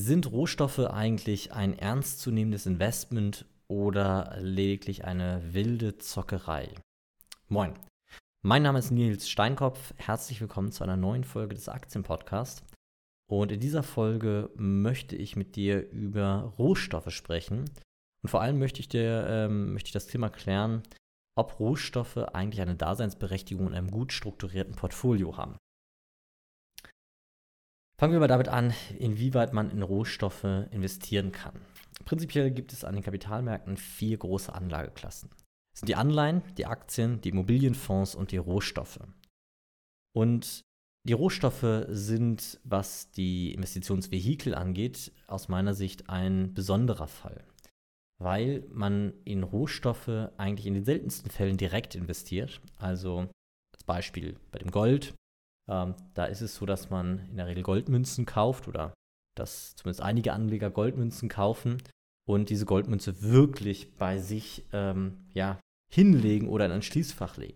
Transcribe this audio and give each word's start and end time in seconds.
Sind 0.00 0.30
Rohstoffe 0.30 0.78
eigentlich 0.78 1.52
ein 1.52 1.76
ernstzunehmendes 1.76 2.66
Investment 2.66 3.46
oder 3.66 4.36
lediglich 4.38 5.04
eine 5.04 5.42
wilde 5.52 5.98
Zockerei? 5.98 6.72
Moin, 7.48 7.74
mein 8.42 8.62
Name 8.62 8.78
ist 8.78 8.92
Nils 8.92 9.28
Steinkopf. 9.28 9.92
Herzlich 9.96 10.40
willkommen 10.40 10.70
zu 10.70 10.84
einer 10.84 10.96
neuen 10.96 11.24
Folge 11.24 11.56
des 11.56 11.68
Aktienpodcasts. 11.68 12.62
Und 13.28 13.50
in 13.50 13.58
dieser 13.58 13.82
Folge 13.82 14.50
möchte 14.54 15.16
ich 15.16 15.34
mit 15.34 15.56
dir 15.56 15.90
über 15.90 16.54
Rohstoffe 16.58 17.10
sprechen. 17.10 17.68
Und 18.22 18.28
vor 18.28 18.40
allem 18.40 18.60
möchte 18.60 18.78
ich 18.78 18.88
dir 18.88 19.26
ähm, 19.28 19.72
möchte 19.72 19.88
ich 19.88 19.94
das 19.94 20.06
Thema 20.06 20.28
klären, 20.28 20.84
ob 21.36 21.58
Rohstoffe 21.58 22.18
eigentlich 22.18 22.60
eine 22.60 22.76
Daseinsberechtigung 22.76 23.66
in 23.66 23.74
einem 23.74 23.90
gut 23.90 24.12
strukturierten 24.12 24.76
Portfolio 24.76 25.36
haben. 25.36 25.56
Fangen 28.00 28.12
wir 28.12 28.20
mal 28.20 28.28
damit 28.28 28.48
an, 28.48 28.72
inwieweit 28.96 29.52
man 29.52 29.72
in 29.72 29.82
Rohstoffe 29.82 30.44
investieren 30.70 31.32
kann. 31.32 31.60
Prinzipiell 32.04 32.52
gibt 32.52 32.72
es 32.72 32.84
an 32.84 32.94
den 32.94 33.02
Kapitalmärkten 33.02 33.76
vier 33.76 34.16
große 34.16 34.52
Anlageklassen. 34.52 35.30
Das 35.72 35.80
sind 35.80 35.88
die 35.88 35.96
Anleihen, 35.96 36.42
die 36.56 36.66
Aktien, 36.66 37.20
die 37.20 37.30
Immobilienfonds 37.30 38.14
und 38.14 38.30
die 38.30 38.36
Rohstoffe. 38.36 39.00
Und 40.14 40.64
die 41.08 41.12
Rohstoffe 41.12 41.86
sind, 41.88 42.60
was 42.62 43.10
die 43.10 43.52
Investitionsvehikel 43.52 44.54
angeht, 44.54 45.12
aus 45.26 45.48
meiner 45.48 45.74
Sicht 45.74 46.08
ein 46.08 46.54
besonderer 46.54 47.08
Fall, 47.08 47.44
weil 48.18 48.64
man 48.70 49.12
in 49.24 49.42
Rohstoffe 49.42 50.30
eigentlich 50.36 50.66
in 50.66 50.74
den 50.74 50.84
seltensten 50.84 51.30
Fällen 51.30 51.56
direkt 51.56 51.96
investiert. 51.96 52.60
Also 52.76 53.28
als 53.74 53.82
Beispiel 53.84 54.36
bei 54.52 54.60
dem 54.60 54.70
Gold 54.70 55.14
ähm, 55.68 55.94
da 56.14 56.24
ist 56.24 56.40
es 56.40 56.54
so, 56.54 56.66
dass 56.66 56.90
man 56.90 57.20
in 57.30 57.36
der 57.36 57.46
Regel 57.46 57.62
Goldmünzen 57.62 58.26
kauft 58.26 58.68
oder 58.68 58.94
dass 59.36 59.76
zumindest 59.76 60.02
einige 60.02 60.32
Anleger 60.32 60.70
Goldmünzen 60.70 61.28
kaufen 61.28 61.78
und 62.26 62.50
diese 62.50 62.66
Goldmünze 62.66 63.22
wirklich 63.22 63.96
bei 63.96 64.18
sich 64.18 64.66
ähm, 64.72 65.18
ja, 65.32 65.60
hinlegen 65.92 66.48
oder 66.48 66.66
in 66.66 66.72
ein 66.72 66.82
Schließfach 66.82 67.36
legen. 67.36 67.54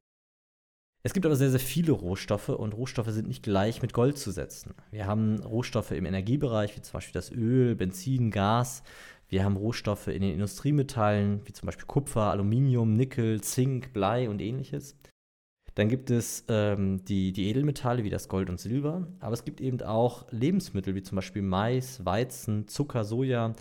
Es 1.04 1.12
gibt 1.12 1.26
aber 1.26 1.34
sehr, 1.34 1.50
sehr 1.50 1.60
viele 1.60 1.90
Rohstoffe 1.92 2.50
und 2.50 2.74
Rohstoffe 2.74 3.10
sind 3.10 3.26
nicht 3.26 3.42
gleich 3.42 3.82
mit 3.82 3.92
Gold 3.92 4.18
zu 4.18 4.30
setzen. 4.30 4.74
Wir 4.92 5.06
haben 5.06 5.42
Rohstoffe 5.42 5.90
im 5.90 6.06
Energiebereich, 6.06 6.76
wie 6.76 6.82
zum 6.82 6.92
Beispiel 6.92 7.14
das 7.14 7.32
Öl, 7.32 7.74
Benzin, 7.74 8.30
Gas. 8.30 8.84
Wir 9.28 9.44
haben 9.44 9.56
Rohstoffe 9.56 10.06
in 10.06 10.22
den 10.22 10.34
Industriemetallen, 10.34 11.40
wie 11.44 11.52
zum 11.52 11.66
Beispiel 11.66 11.86
Kupfer, 11.86 12.30
Aluminium, 12.30 12.94
Nickel, 12.94 13.40
Zink, 13.40 13.92
Blei 13.92 14.30
und 14.30 14.40
ähnliches. 14.40 14.96
Dann 15.74 15.88
gibt 15.88 16.10
es 16.10 16.44
ähm, 16.48 17.04
die, 17.04 17.32
die 17.32 17.48
Edelmetalle 17.48 18.04
wie 18.04 18.10
das 18.10 18.28
Gold 18.28 18.50
und 18.50 18.60
Silber, 18.60 19.08
aber 19.20 19.32
es 19.32 19.44
gibt 19.44 19.60
eben 19.60 19.80
auch 19.82 20.30
Lebensmittel 20.30 20.94
wie 20.94 21.02
zum 21.02 21.16
Beispiel 21.16 21.42
Mais, 21.42 22.04
Weizen, 22.04 22.68
Zucker, 22.68 23.04
Soja, 23.04 23.54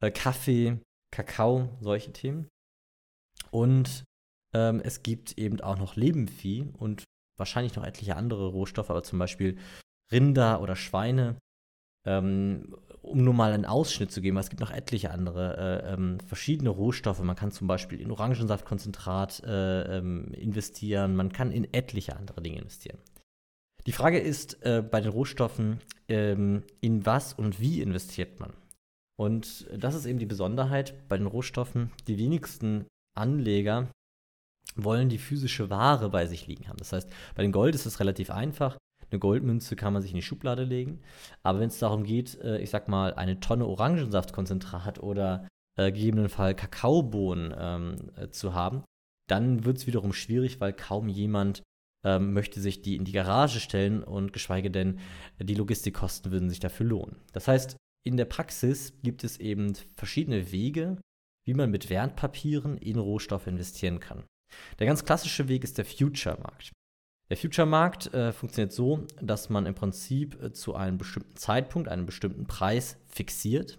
äh, 0.00 0.10
Kaffee, 0.10 0.78
Kakao, 1.10 1.68
solche 1.80 2.12
Themen. 2.12 2.48
Und 3.50 4.04
ähm, 4.54 4.80
es 4.82 5.02
gibt 5.02 5.38
eben 5.38 5.60
auch 5.60 5.78
noch 5.78 5.96
Lebenvieh 5.96 6.68
und 6.78 7.04
wahrscheinlich 7.36 7.76
noch 7.76 7.84
etliche 7.84 8.16
andere 8.16 8.48
Rohstoffe, 8.48 8.90
aber 8.90 9.02
zum 9.02 9.18
Beispiel 9.18 9.58
Rinder 10.10 10.62
oder 10.62 10.74
Schweine. 10.74 11.38
Ähm, 12.06 12.74
um 13.08 13.24
nur 13.24 13.34
mal 13.34 13.52
einen 13.52 13.64
Ausschnitt 13.64 14.12
zu 14.12 14.20
geben, 14.20 14.36
es 14.36 14.50
gibt 14.50 14.60
noch 14.60 14.70
etliche 14.70 15.10
andere 15.10 15.82
äh, 15.84 15.94
ähm, 15.94 16.18
verschiedene 16.26 16.70
Rohstoffe. 16.70 17.22
Man 17.22 17.36
kann 17.36 17.50
zum 17.50 17.66
Beispiel 17.66 18.00
in 18.00 18.10
Orangensaftkonzentrat 18.10 19.42
äh, 19.44 19.98
ähm, 19.98 20.32
investieren, 20.32 21.16
man 21.16 21.32
kann 21.32 21.50
in 21.50 21.72
etliche 21.72 22.16
andere 22.16 22.42
Dinge 22.42 22.58
investieren. 22.58 22.98
Die 23.86 23.92
Frage 23.92 24.18
ist 24.18 24.62
äh, 24.64 24.82
bei 24.82 25.00
den 25.00 25.10
Rohstoffen, 25.10 25.80
ähm, 26.08 26.62
in 26.80 27.06
was 27.06 27.32
und 27.32 27.60
wie 27.60 27.80
investiert 27.80 28.40
man? 28.40 28.52
Und 29.18 29.66
das 29.76 29.94
ist 29.94 30.06
eben 30.06 30.18
die 30.18 30.26
Besonderheit 30.26 31.08
bei 31.08 31.16
den 31.16 31.26
Rohstoffen. 31.26 31.90
Die 32.06 32.18
wenigsten 32.18 32.86
Anleger 33.16 33.88
wollen 34.76 35.08
die 35.08 35.18
physische 35.18 35.70
Ware 35.70 36.08
bei 36.10 36.26
sich 36.26 36.46
liegen 36.46 36.68
haben. 36.68 36.76
Das 36.76 36.92
heißt, 36.92 37.10
bei 37.34 37.42
dem 37.42 37.52
Gold 37.52 37.74
ist 37.74 37.86
es 37.86 37.98
relativ 37.98 38.30
einfach. 38.30 38.76
Eine 39.10 39.18
Goldmünze 39.18 39.76
kann 39.76 39.92
man 39.92 40.02
sich 40.02 40.10
in 40.10 40.16
die 40.16 40.22
Schublade 40.22 40.64
legen. 40.64 41.00
Aber 41.42 41.60
wenn 41.60 41.68
es 41.68 41.78
darum 41.78 42.04
geht, 42.04 42.40
äh, 42.40 42.58
ich 42.58 42.70
sag 42.70 42.88
mal, 42.88 43.14
eine 43.14 43.40
Tonne 43.40 43.66
Orangensaftkonzentrat 43.66 45.02
oder 45.02 45.46
äh, 45.76 45.92
gegebenenfalls 45.92 46.56
Kakaobohnen 46.56 47.54
ähm, 47.58 47.96
äh, 48.16 48.28
zu 48.30 48.54
haben, 48.54 48.84
dann 49.28 49.64
wird 49.64 49.78
es 49.78 49.86
wiederum 49.86 50.12
schwierig, 50.12 50.60
weil 50.60 50.72
kaum 50.72 51.08
jemand 51.08 51.62
ähm, 52.04 52.32
möchte 52.32 52.60
sich 52.60 52.82
die 52.82 52.96
in 52.96 53.04
die 53.04 53.12
Garage 53.12 53.60
stellen 53.60 54.02
und 54.02 54.32
geschweige 54.32 54.70
denn 54.70 54.98
die 55.38 55.54
Logistikkosten 55.54 56.32
würden 56.32 56.48
sich 56.48 56.60
dafür 56.60 56.86
lohnen. 56.86 57.16
Das 57.32 57.48
heißt, 57.48 57.76
in 58.06 58.16
der 58.16 58.24
Praxis 58.24 58.94
gibt 59.02 59.24
es 59.24 59.38
eben 59.38 59.74
verschiedene 59.96 60.52
Wege, 60.52 60.96
wie 61.46 61.54
man 61.54 61.70
mit 61.70 61.90
Wertpapieren 61.90 62.78
in 62.78 62.98
Rohstoffe 62.98 63.46
investieren 63.46 64.00
kann. 64.00 64.24
Der 64.78 64.86
ganz 64.86 65.04
klassische 65.04 65.48
Weg 65.48 65.64
ist 65.64 65.78
der 65.78 65.84
Future-Markt. 65.84 66.72
Der 67.30 67.36
Future-Markt 67.36 68.12
äh, 68.14 68.32
funktioniert 68.32 68.72
so, 68.72 69.06
dass 69.20 69.50
man 69.50 69.66
im 69.66 69.74
Prinzip 69.74 70.42
äh, 70.42 70.52
zu 70.52 70.74
einem 70.74 70.96
bestimmten 70.96 71.36
Zeitpunkt 71.36 71.88
einen 71.88 72.06
bestimmten 72.06 72.46
Preis 72.46 72.96
fixiert. 73.06 73.78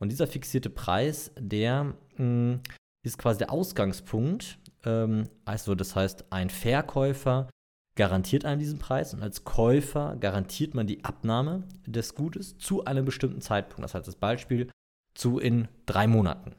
Und 0.00 0.10
dieser 0.10 0.26
fixierte 0.26 0.68
Preis, 0.68 1.32
der 1.38 1.94
mh, 2.16 2.24
mm, 2.24 2.60
ist 3.04 3.18
quasi 3.18 3.38
der 3.38 3.52
Ausgangspunkt. 3.52 4.58
Ähm, 4.84 5.28
also 5.44 5.74
das 5.74 5.96
heißt, 5.96 6.26
ein 6.30 6.50
Verkäufer 6.50 7.48
garantiert 7.96 8.44
einem 8.44 8.58
diesen 8.58 8.78
Preis 8.78 9.14
und 9.14 9.22
als 9.22 9.44
Käufer 9.44 10.16
garantiert 10.16 10.74
man 10.74 10.86
die 10.86 11.04
Abnahme 11.04 11.62
des 11.86 12.14
Gutes 12.14 12.58
zu 12.58 12.84
einem 12.84 13.04
bestimmten 13.04 13.40
Zeitpunkt. 13.40 13.84
Das 13.84 13.94
heißt, 13.94 14.08
das 14.08 14.16
Beispiel 14.16 14.68
zu 15.14 15.38
in 15.38 15.68
drei 15.86 16.06
Monaten. 16.06 16.54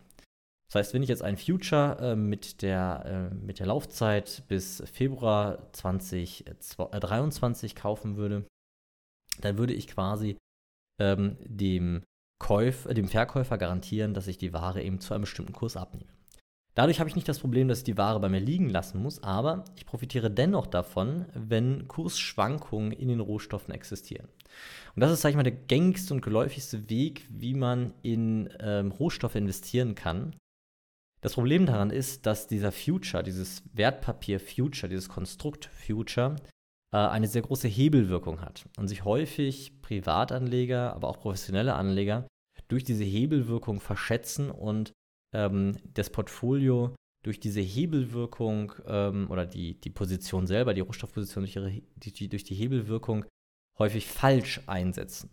Das 0.76 0.88
heißt, 0.88 0.94
wenn 0.94 1.04
ich 1.04 1.10
jetzt 1.10 1.24
ein 1.24 1.38
Future 1.38 1.98
äh, 2.02 2.16
mit, 2.18 2.62
der, 2.62 3.30
äh, 3.32 3.34
mit 3.34 3.60
der 3.60 3.68
Laufzeit 3.68 4.44
bis 4.50 4.84
Februar 4.92 5.72
2023 5.72 7.72
äh, 7.72 7.76
kaufen 7.76 8.18
würde, 8.18 8.46
dann 9.40 9.58
würde 9.58 9.72
ich 9.72 9.88
quasi 9.88 10.36
ähm, 11.00 11.38
dem, 11.46 12.04
Käuf, 12.40 12.90
dem 12.90 13.08
Verkäufer 13.08 13.58
garantieren, 13.58 14.14
dass 14.14 14.28
ich 14.28 14.38
die 14.38 14.52
Ware 14.52 14.84
eben 14.84 15.00
zu 15.00 15.14
einem 15.14 15.22
bestimmten 15.22 15.54
Kurs 15.54 15.78
abnehme. 15.78 16.12
Dadurch 16.74 17.00
habe 17.00 17.10
ich 17.10 17.16
nicht 17.16 17.30
das 17.30 17.40
Problem, 17.40 17.70
dass 17.70 17.78
ich 17.78 17.84
die 17.86 17.98
Ware 17.98 18.20
bei 18.20 18.28
mir 18.28 18.42
liegen 18.42 18.70
lassen 18.70 19.02
muss, 19.02 19.24
aber 19.24 19.64
ich 19.78 19.86
profitiere 19.86 20.30
dennoch 20.30 20.68
davon, 20.68 21.26
wenn 21.34 21.88
Kursschwankungen 21.88 22.92
in 22.92 23.08
den 23.08 23.22
Rohstoffen 23.22 23.74
existieren. 23.74 24.28
Und 24.94 25.00
das 25.00 25.14
ist, 25.14 25.22
sage 25.22 25.32
ich 25.32 25.38
mal, 25.38 25.44
der 25.44 25.54
gängigste 25.54 26.14
und 26.14 26.22
geläufigste 26.22 26.90
Weg, 26.90 27.26
wie 27.30 27.54
man 27.54 27.94
in 28.02 28.50
ähm, 28.60 28.92
Rohstoffe 28.92 29.36
investieren 29.36 29.96
kann. 29.96 30.36
Das 31.22 31.34
Problem 31.34 31.66
daran 31.66 31.90
ist, 31.90 32.26
dass 32.26 32.48
dieser 32.48 32.72
Future, 32.72 33.24
dieses 33.24 33.64
Wertpapier 33.74 34.40
Future, 34.40 34.90
dieses 34.90 35.10
Konstrukt 35.10 35.66
Future, 35.66 36.36
äh, 36.94 36.98
eine 36.98 37.28
sehr 37.28 37.42
große 37.42 37.68
Hebelwirkung 37.68 38.42
hat 38.42 38.66
und 38.78 38.88
sich 38.88 39.04
häufig 39.04 39.82
Privatanleger, 39.82 40.94
aber 40.94 41.10
auch 41.10 41.20
professionelle 41.20 41.74
Anleger 41.74 42.28
durch 42.68 42.84
diese 42.84 43.04
Hebelwirkung 43.04 43.80
verschätzen 43.80 44.50
und 44.50 44.94
ähm, 45.34 45.78
das 45.94 46.10
Portfolio 46.10 46.96
durch 47.24 47.40
diese 47.40 47.62
Hebelwirkung 47.62 48.74
ähm, 48.86 49.30
oder 49.30 49.46
die, 49.46 49.80
die 49.80 49.90
Position 49.90 50.48
selber, 50.48 50.74
die 50.74 50.82
Rohstoffposition 50.82 51.44
durch, 51.44 51.56
ihre, 51.56 51.82
die, 51.96 52.30
durch 52.30 52.44
die 52.44 52.56
Hebelwirkung 52.56 53.26
häufig 53.80 54.08
falsch 54.08 54.62
einsetzen. 54.68 55.30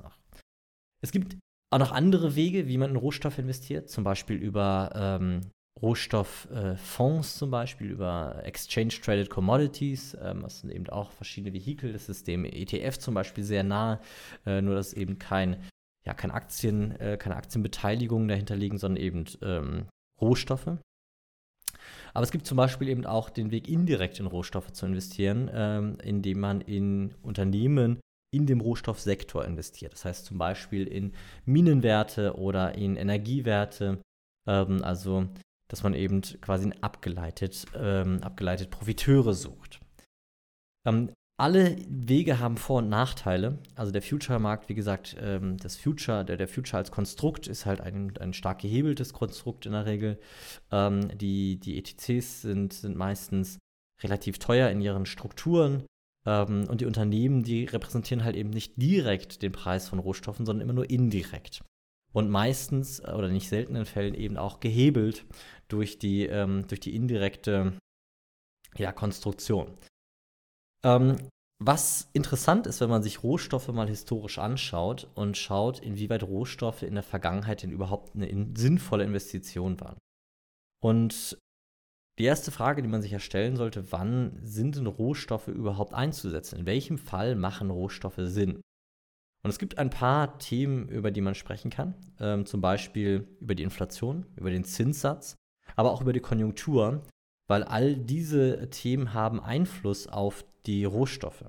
Es 1.03 1.13
gibt 1.13 1.37
auch 1.71 1.79
noch 1.79 1.93
andere 1.93 2.35
Wege, 2.35 2.67
wie 2.67 2.79
man 2.79 2.91
in 2.91 2.97
Rohstoff 2.97 3.39
investiert, 3.39 3.89
zum 3.89 4.05
Beispiel 4.05 4.37
über 4.37 4.91
ähm, 4.95 5.41
Rohstofffonds 5.83 7.37
zum 7.37 7.51
Beispiel 7.51 7.91
über 7.91 8.41
Exchange 8.45 8.95
Traded 9.03 9.31
Commodities. 9.31 10.17
Ähm, 10.23 10.43
das 10.43 10.61
sind 10.61 10.71
eben 10.71 10.89
auch 10.89 11.11
verschiedene 11.11 11.53
Vehikel. 11.53 11.93
Das 11.93 12.09
ist 12.09 12.29
dem 12.29 12.45
ETF 12.45 12.99
zum 12.99 13.15
Beispiel 13.15 13.43
sehr 13.43 13.65
nahe, 13.65 14.01
äh, 14.47 14.63
nur 14.63 14.77
dass 14.77 14.93
eben 14.93 15.19
kein, 15.19 15.63
ja, 16.07 16.15
kein 16.15 16.31
Aktien, 16.31 16.93
äh, 17.01 17.17
keine 17.19 17.37
Aktienbeteiligungen 17.37 18.29
dahinter 18.29 18.55
liegen, 18.55 18.79
sondern 18.79 19.03
eben 19.03 19.25
ähm, 19.43 19.87
Rohstoffe. 20.21 20.79
Aber 22.15 22.23
es 22.23 22.31
gibt 22.31 22.47
zum 22.47 22.57
Beispiel 22.57 22.89
eben 22.89 23.07
auch 23.07 23.31
den 23.31 23.51
Weg, 23.51 23.69
indirekt 23.69 24.21
in 24.21 24.27
Rohstoffe 24.27 24.73
zu 24.73 24.87
investieren, 24.87 25.51
ähm, 25.53 25.99
indem 26.03 26.41
man 26.41 26.61
in 26.61 27.15
Unternehmen 27.23 28.01
in 28.35 28.47
dem 28.47 28.61
Rohstoffsektor 28.61 29.45
investiert. 29.45 29.93
Das 29.93 30.05
heißt 30.05 30.27
zum 30.27 30.39
Beispiel 30.39 30.87
in 30.87 31.13
Minenwerte 31.45 32.37
oder 32.37 32.75
in 32.75 32.97
Energiewerte. 32.97 34.01
Ähm, 34.47 34.83
also 34.83 35.29
dass 35.73 35.83
man 35.83 35.95
eben 35.95 36.21
quasi 36.43 36.71
abgeleitet, 36.83 37.65
ähm, 37.75 38.23
abgeleitet 38.23 38.71
Profiteure 38.71 39.33
sucht. 39.33 39.81
Ähm, 40.87 41.11
alle 41.41 41.79
Wege 41.89 42.39
haben 42.39 42.59
Vor- 42.59 42.81
und 42.81 42.91
Nachteile. 42.91 43.59
Also 43.75 43.91
der 43.91 44.03
Future-Markt, 44.03 44.69
wie 44.69 44.75
gesagt, 44.75 45.17
ähm, 45.19 45.57
das 45.57 45.79
Future, 45.79 46.27
der, 46.27 46.37
der 46.37 46.47
Future 46.47 46.77
als 46.77 46.91
Konstrukt 46.91 47.47
ist 47.49 47.65
halt 47.65 47.81
ein, 47.81 48.15
ein 48.19 48.35
stark 48.35 48.61
gehebeltes 48.61 49.15
Konstrukt 49.15 49.65
in 49.65 49.73
der 49.73 49.87
Regel. 49.87 50.21
Ähm, 50.71 51.09
die, 51.17 51.59
die 51.59 51.79
ETCs 51.79 52.43
sind, 52.43 52.75
sind 52.75 52.95
meistens 52.95 53.59
relativ 54.03 54.39
teuer 54.39 54.69
in 54.69 54.83
ihren 54.83 55.07
Strukturen. 55.07 55.87
Ähm, 56.27 56.69
und 56.69 56.83
die 56.83 56.87
Unternehmen, 56.87 57.45
die 57.45 57.65
repräsentieren 57.65 58.25
halt 58.25 58.37
eben 58.37 58.51
nicht 58.51 58.75
direkt 58.77 59.41
den 59.41 59.53
Preis 59.53 59.89
von 59.89 60.01
Rohstoffen, 60.01 60.45
sondern 60.45 60.69
immer 60.69 60.75
nur 60.75 60.91
indirekt. 60.91 61.63
Und 62.13 62.31
meistens 62.31 63.03
oder 63.03 63.29
nicht 63.29 63.49
seltenen 63.49 63.87
Fällen 63.87 64.15
eben 64.15 64.37
auch 64.37 64.61
gehebelt 64.61 65.25
durch 65.69 65.99
die, 65.99 66.27
ähm, 66.27 66.67
durch 66.69 66.81
die 66.81 66.95
indirekte 66.95 67.73
ja, 68.77 68.93
Konstruktion. 68.93 69.77
Ähm, 70.85 71.17
was 71.65 72.11
interessant 72.13 72.67
ist, 72.67 72.81
wenn 72.81 72.91
man 72.91 73.03
sich 73.03 73.23
Rohstoffe 73.23 73.69
mal 73.69 73.89
historisch 73.89 74.39
anschaut 74.39 75.09
und 75.15 75.37
schaut, 75.37 75.79
inwieweit 75.79 76.25
Rohstoffe 76.25 76.83
in 76.83 76.95
der 76.95 77.05
Vergangenheit 77.05 77.63
denn 77.63 77.71
überhaupt 77.71 78.17
eine 78.17 78.27
in 78.27 78.57
sinnvolle 78.57 79.05
Investition 79.05 79.81
waren. 79.81 79.97
Und 80.83 81.39
die 82.19 82.25
erste 82.25 82.51
Frage, 82.51 82.83
die 82.83 82.89
man 82.89 83.01
sich 83.01 83.13
ja 83.13 83.21
stellen 83.21 83.57
sollte, 83.57 83.93
wann 83.93 84.41
sind 84.43 84.77
denn 84.77 84.87
Rohstoffe 84.87 85.49
überhaupt 85.49 85.95
einzusetzen? 85.95 86.59
In 86.59 86.67
welchem 86.67 86.99
Fall 86.99 87.37
machen 87.37 87.71
Rohstoffe 87.71 88.19
Sinn? 88.19 88.61
Und 89.45 89.51
es 89.51 89.59
gibt 89.59 89.79
ein 89.79 89.91
paar 89.91 90.39
Themen, 90.39 90.89
über 90.89 91.11
die 91.11 91.21
man 91.21 91.35
sprechen 91.35 91.71
kann, 91.71 91.95
ähm, 92.21 92.47
zum 92.47 92.61
Beispiel 92.61 93.27
über 93.41 93.55
die 93.55 93.65
Inflation, 93.65 94.27
über 94.37 94.51
den 94.51 94.65
Zinssatz, 94.65 95.35
aber 95.75 95.91
auch 95.91 96.01
über 96.01 96.13
die 96.13 96.21
Konjunktur, 96.21 97.03
weil 97.49 97.65
all 97.65 97.97
diese 97.97 98.71
Themen 98.71 99.15
haben 99.15 99.41
Einfluss 99.41 100.07
auf 100.07 100.45
die 100.67 100.85
Rohstoffe. 100.85 101.45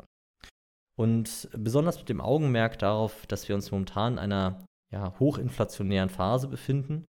Und 0.95 1.49
besonders 1.55 1.97
mit 1.99 2.09
dem 2.09 2.21
Augenmerk 2.21 2.79
darauf, 2.79 3.25
dass 3.27 3.47
wir 3.47 3.55
uns 3.55 3.71
momentan 3.71 4.13
in 4.13 4.19
einer 4.19 4.65
ja, 4.91 5.13
hochinflationären 5.19 6.09
Phase 6.09 6.47
befinden. 6.47 7.05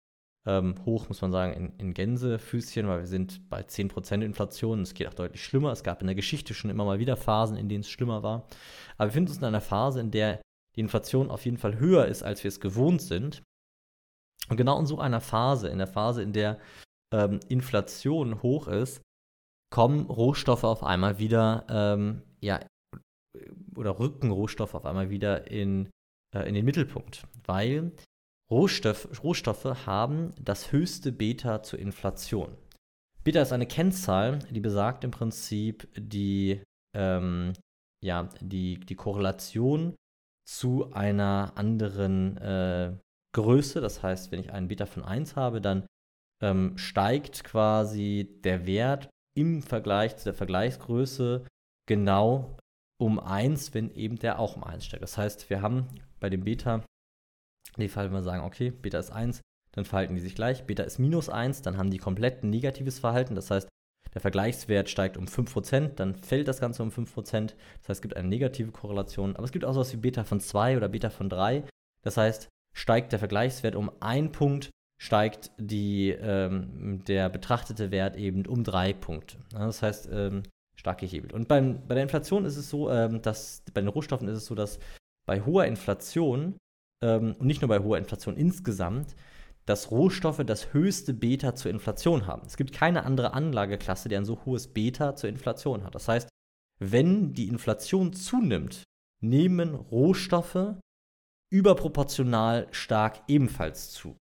Ähm, 0.47 0.75
hoch 0.85 1.09
muss 1.09 1.23
man 1.23 1.33
sagen 1.33 1.55
in, 1.55 1.73
in 1.79 1.95
Gänsefüßchen, 1.95 2.87
weil 2.87 3.01
wir 3.01 3.07
sind 3.07 3.49
bei 3.49 3.63
10% 3.63 4.23
Inflation. 4.23 4.83
Es 4.83 4.95
geht 4.95 5.09
auch 5.09 5.15
deutlich 5.15 5.43
schlimmer. 5.43 5.73
Es 5.73 5.83
gab 5.83 6.01
in 6.01 6.07
der 6.07 6.15
Geschichte 6.15 6.53
schon 6.53 6.71
immer 6.71 6.85
mal 6.85 6.99
wieder 6.99 7.17
Phasen, 7.17 7.57
in 7.57 7.69
denen 7.69 7.81
es 7.81 7.89
schlimmer 7.89 8.23
war. 8.23 8.47
Aber 8.97 9.07
wir 9.07 9.07
befinden 9.07 9.31
uns 9.31 9.39
in 9.39 9.45
einer 9.45 9.61
Phase, 9.61 10.01
in 10.01 10.11
der 10.11 10.41
die 10.77 10.81
Inflation 10.81 11.31
auf 11.31 11.45
jeden 11.45 11.59
Fall 11.59 11.79
höher 11.79 12.07
ist, 12.07 12.23
als 12.23 12.43
wir 12.45 12.49
es 12.49 12.61
gewohnt 12.61 13.03
sind. 13.03 13.43
Und 14.49 14.57
genau 14.57 14.79
in 14.79 14.87
so 14.87 14.99
einer 14.99 15.21
Phase, 15.21 15.69
in 15.69 15.79
der 15.79 15.87
Phase, 15.87 16.23
in 16.23 16.33
der 16.33 16.59
ähm, 17.13 17.41
Inflation 17.49 18.43
hoch 18.43 18.69
ist, 18.69 19.01
kommen 19.71 20.07
Rohstoffe 20.07 20.65
auf 20.65 20.83
einmal 20.83 21.19
wieder, 21.19 21.65
ähm, 21.69 22.23
ja, 22.41 22.61
oder 23.77 23.99
rücken 23.99 24.31
Rohstoffe 24.31 24.75
auf 24.75 24.87
einmal 24.87 25.11
wieder 25.11 25.51
in, 25.51 25.91
äh, 26.35 26.49
in 26.49 26.55
den 26.55 26.65
Mittelpunkt, 26.65 27.27
weil 27.45 27.93
Rohstoff, 28.51 29.09
Rohstoffe 29.23 29.87
haben 29.87 30.31
das 30.41 30.71
höchste 30.71 31.11
Beta 31.13 31.63
zur 31.63 31.79
Inflation. 31.79 32.57
Beta 33.25 33.41
ist 33.41 33.53
eine 33.53 33.67
Kennzahl, 33.67 34.41
die 34.51 34.61
besagt 34.61 35.03
im 35.03 35.11
Prinzip 35.11 35.89
die, 35.97 36.63
ähm, 36.95 37.55
ja, 38.05 38.29
die, 38.41 38.79
die 38.79 38.95
Korrelation 38.95 39.97
zu 40.47 40.93
einer 40.93 41.53
anderen 41.57 42.37
äh, 42.39 42.97
Größe. 43.35 43.81
Das 43.81 44.03
heißt, 44.03 44.33
wenn 44.33 44.41
ich 44.41 44.53
einen 44.53 44.69
Beta 44.69 44.87
von 44.87 45.03
1 45.03 45.37
habe, 45.37 45.61
dann 45.61 45.87
ähm, 46.43 46.77
steigt 46.77 47.45
quasi 47.45 48.41
der 48.45 48.67
Wert 48.67 49.09
im 49.37 49.63
Vergleich 49.63 50.17
zu 50.17 50.25
der 50.25 50.35
Vergleichsgröße 50.35 51.47
genau 51.89 52.57
um 53.01 53.19
1, 53.19 53.75
wenn 53.75 53.91
eben 53.91 54.19
der 54.19 54.39
auch 54.39 54.57
um 54.57 54.65
1 54.65 54.85
steigt. 54.85 55.03
Das 55.03 55.19
heißt, 55.19 55.51
wir 55.51 55.63
haben 55.63 55.89
bei 56.21 56.31
dem 56.31 56.45
Beta 56.45 56.85
in 57.77 57.81
dem 57.81 57.91
Fall, 57.91 58.07
wenn 58.07 58.13
wir 58.13 58.23
sagen, 58.23 58.45
okay, 58.45 58.71
Beta 58.71 58.99
ist 58.99 59.11
1, 59.11 59.41
dann 59.73 59.85
verhalten 59.85 60.15
die 60.15 60.21
sich 60.21 60.35
gleich. 60.35 60.65
Beta 60.65 60.85
ist 60.85 60.99
minus 60.99 61.29
1, 61.29 61.63
dann 61.63 61.77
haben 61.77 61.91
die 61.91 61.99
komplett 61.99 62.43
ein 62.43 62.51
negatives 62.51 63.01
Verhalten. 63.01 63.35
Das 63.35 63.51
heißt, 63.51 63.69
der 64.15 64.21
Vergleichswert 64.21 64.89
steigt 64.89 65.17
um 65.17 65.27
5%, 65.27 65.97
dann 65.97 66.15
fällt 66.15 66.47
das 66.47 66.61
Ganze 66.61 66.83
um 66.83 66.91
5%. 66.91 67.07
Das 67.25 67.89
heißt, 67.89 67.89
es 67.89 68.03
gibt 68.03 68.17
eine 68.17 68.29
negative 68.29 68.71
Korrelation. 68.71 69.35
Aber 69.35 69.45
es 69.45 69.53
gibt 69.53 69.65
auch 69.65 69.75
sowas 69.75 69.93
wie 69.93 69.99
Beta 69.99 70.25
von 70.25 70.41
2 70.41 70.77
oder 70.77 70.89
Beta 70.89 71.11
von 71.11 71.29
3. 71.29 71.65
Das 72.03 72.17
heißt, 72.17 72.49
steigt 72.73 73.13
der 73.13 73.19
Vergleichswert 73.19 73.75
um 73.75 73.91
1 74.01 74.31
Punkt, 74.33 74.71
steigt 75.01 75.51
die, 75.59 76.11
ähm, 76.11 77.03
der 77.07 77.29
betrachtete 77.29 77.91
Wert 77.91 78.17
eben 78.17 78.47
um 78.47 78.63
3 78.63 78.93
Punkte. 78.93 79.39
Das 79.51 79.83
heißt, 79.83 80.09
ähm, 80.13 80.45
stark 80.77 80.99
gehebelt. 80.99 81.33
Und 81.33 81.49
beim, 81.49 81.87
bei 81.87 81.95
der 81.95 82.05
Inflation 82.05 82.45
ist 82.45 82.57
es 82.57 82.71
so, 82.71 82.91
ähm, 82.91 83.21
dass 83.21 83.63
bei 83.73 83.81
den 83.81 83.89
Rohstoffen 83.89 84.29
ist 84.29 84.39
es 84.39 84.47
so, 84.47 84.55
dass 84.55 84.79
bei 85.27 85.41
hoher 85.41 85.65
Inflation 85.65 86.57
ähm, 87.03 87.35
und 87.39 87.47
nicht 87.47 87.63
nur 87.63 87.69
bei 87.69 87.81
hoher 87.81 87.99
Inflation 87.99 88.37
insgesamt, 88.37 89.17
dass 89.67 89.91
Rohstoffe 89.91 90.43
das 90.45 90.73
höchste 90.73 91.15
Beta 91.15 91.55
zur 91.55 91.71
Inflation 91.71 92.27
haben. 92.27 92.47
Es 92.47 92.57
gibt 92.57 92.73
keine 92.73 93.05
andere 93.05 93.33
Anlageklasse, 93.33 94.09
die 94.09 94.17
ein 94.17 94.25
so 94.25 94.45
hohes 94.45 94.69
Beta 94.69 95.17
zur 95.17 95.31
Inflation 95.31 95.85
hat. 95.85 95.95
Das 95.95 96.09
heißt, 96.09 96.29
wenn 96.79 97.33
die 97.33 97.49
Inflation 97.49 98.13
zunimmt, 98.13 98.83
nehmen 99.23 99.75
Rohstoffe 99.75 100.77
überproportional 101.51 102.69
stark 102.73 103.23
ebenfalls 103.29 103.93
zu. 103.93 104.17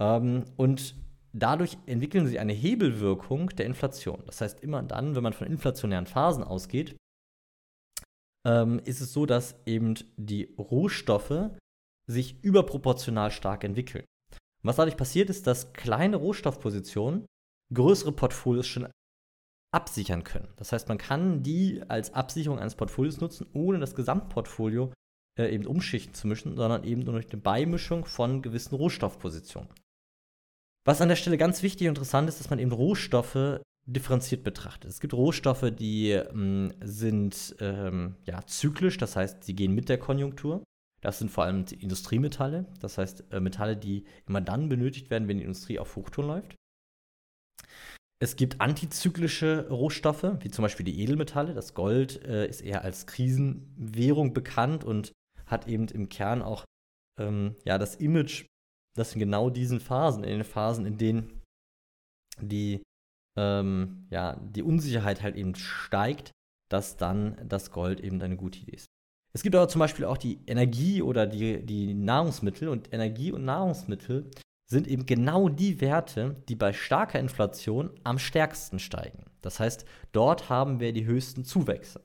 Ähm, 0.00 0.44
und 0.56 0.96
dadurch 1.32 1.78
entwickeln 1.86 2.26
sie 2.26 2.38
eine 2.38 2.52
Hebelwirkung 2.52 3.50
der 3.50 3.66
Inflation. 3.66 4.22
Das 4.26 4.40
heißt, 4.40 4.60
immer 4.60 4.82
dann, 4.82 5.14
wenn 5.14 5.22
man 5.22 5.32
von 5.32 5.46
inflationären 5.46 6.06
Phasen 6.06 6.44
ausgeht, 6.44 6.96
ähm, 8.46 8.80
ist 8.84 9.00
es 9.00 9.12
so, 9.12 9.26
dass 9.26 9.56
eben 9.64 9.94
die 10.16 10.54
Rohstoffe 10.58 11.50
sich 12.06 12.42
überproportional 12.42 13.30
stark 13.30 13.64
entwickeln. 13.64 14.04
Was 14.64 14.76
dadurch 14.76 14.96
passiert 14.96 15.30
ist, 15.30 15.46
dass 15.46 15.72
kleine 15.72 16.16
Rohstoffpositionen 16.16 17.26
größere 17.72 18.12
Portfolios 18.12 18.66
schon 18.66 18.88
absichern 19.72 20.24
können. 20.24 20.48
Das 20.56 20.72
heißt, 20.72 20.88
man 20.88 20.98
kann 20.98 21.42
die 21.42 21.82
als 21.88 22.14
Absicherung 22.14 22.58
eines 22.58 22.76
Portfolios 22.76 23.20
nutzen, 23.20 23.46
ohne 23.52 23.80
das 23.80 23.94
Gesamtportfolio 23.94 24.92
äh, 25.38 25.52
eben 25.52 25.66
umschichten 25.66 26.14
zu 26.14 26.28
mischen, 26.28 26.56
sondern 26.56 26.84
eben 26.84 27.02
nur 27.02 27.14
durch 27.14 27.30
eine 27.32 27.42
Beimischung 27.42 28.04
von 28.04 28.40
gewissen 28.40 28.76
Rohstoffpositionen. 28.76 29.68
Was 30.86 31.00
an 31.00 31.08
der 31.08 31.16
Stelle 31.16 31.38
ganz 31.38 31.62
wichtig 31.62 31.88
und 31.88 31.96
interessant 31.96 32.28
ist, 32.28 32.40
dass 32.40 32.50
man 32.50 32.58
eben 32.58 32.72
Rohstoffe 32.72 33.60
differenziert 33.86 34.44
betrachtet. 34.44 34.90
Es 34.90 35.00
gibt 35.00 35.12
Rohstoffe, 35.12 35.70
die 35.72 36.10
ähm, 36.10 36.72
sind 36.82 37.56
ähm, 37.60 38.16
ja, 38.24 38.46
zyklisch, 38.46 38.96
das 38.96 39.16
heißt, 39.16 39.44
sie 39.44 39.54
gehen 39.54 39.74
mit 39.74 39.88
der 39.88 39.98
Konjunktur. 39.98 40.62
Das 41.04 41.18
sind 41.18 41.30
vor 41.30 41.44
allem 41.44 41.66
Industriemetalle, 41.78 42.64
das 42.80 42.96
heißt 42.96 43.24
äh, 43.30 43.38
Metalle, 43.38 43.76
die 43.76 44.06
immer 44.26 44.40
dann 44.40 44.70
benötigt 44.70 45.10
werden, 45.10 45.28
wenn 45.28 45.36
die 45.36 45.44
Industrie 45.44 45.78
auf 45.78 45.96
Hochtouren 45.96 46.28
läuft. 46.28 46.56
Es 48.22 48.36
gibt 48.36 48.62
antizyklische 48.62 49.68
Rohstoffe, 49.68 50.38
wie 50.40 50.50
zum 50.50 50.62
Beispiel 50.62 50.86
die 50.86 50.98
Edelmetalle. 51.02 51.52
Das 51.52 51.74
Gold 51.74 52.24
äh, 52.24 52.48
ist 52.48 52.62
eher 52.62 52.82
als 52.82 53.06
Krisenwährung 53.06 54.32
bekannt 54.32 54.82
und 54.82 55.12
hat 55.44 55.68
eben 55.68 55.88
im 55.88 56.08
Kern 56.08 56.40
auch 56.40 56.64
ähm, 57.20 57.54
ja, 57.66 57.76
das 57.76 57.96
Image, 57.96 58.46
dass 58.96 59.12
in 59.12 59.18
genau 59.18 59.50
diesen 59.50 59.80
Phasen, 59.80 60.24
in 60.24 60.38
den 60.38 60.44
Phasen, 60.44 60.86
in 60.86 60.96
denen 60.96 61.42
die, 62.40 62.82
ähm, 63.36 64.06
ja, 64.08 64.36
die 64.36 64.62
Unsicherheit 64.62 65.20
halt 65.20 65.36
eben 65.36 65.54
steigt, 65.54 66.30
dass 66.70 66.96
dann 66.96 67.46
das 67.46 67.70
Gold 67.70 68.00
eben 68.00 68.22
eine 68.22 68.36
gute 68.36 68.60
Idee 68.60 68.76
ist. 68.76 68.86
Es 69.34 69.42
gibt 69.42 69.56
aber 69.56 69.68
zum 69.68 69.80
Beispiel 69.80 70.04
auch 70.04 70.16
die 70.16 70.38
Energie 70.46 71.02
oder 71.02 71.26
die, 71.26 71.64
die 71.66 71.92
Nahrungsmittel 71.92 72.68
und 72.68 72.92
Energie 72.92 73.32
und 73.32 73.44
Nahrungsmittel 73.44 74.30
sind 74.70 74.86
eben 74.86 75.06
genau 75.06 75.48
die 75.48 75.80
Werte, 75.80 76.36
die 76.48 76.54
bei 76.54 76.72
starker 76.72 77.18
Inflation 77.18 77.90
am 78.04 78.18
stärksten 78.18 78.78
steigen. 78.78 79.24
Das 79.42 79.60
heißt, 79.60 79.84
dort 80.12 80.48
haben 80.48 80.80
wir 80.80 80.92
die 80.92 81.04
höchsten 81.04 81.44
Zuwächse. 81.44 82.00